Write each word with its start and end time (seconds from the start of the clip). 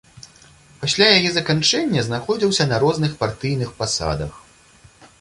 Пасля 0.85 1.07
яе 1.17 1.29
заканчэння 1.35 2.05
знаходзіўся 2.09 2.69
на 2.73 2.83
розных 2.87 3.11
партыйных 3.23 3.69
пасадах. 3.83 4.33